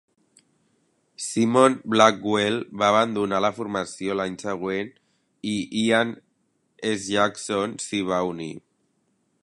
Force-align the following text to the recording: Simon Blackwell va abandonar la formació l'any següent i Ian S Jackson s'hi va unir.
Simon 1.23 1.75
Blackwell 1.95 2.57
va 2.83 2.87
abandonar 2.93 3.41
la 3.45 3.51
formació 3.59 4.17
l'any 4.21 4.39
següent 4.45 4.89
i 5.53 5.55
Ian 5.83 6.15
S 6.95 6.99
Jackson 7.13 7.81
s'hi 7.87 8.03
va 8.11 8.25
unir. 8.33 8.53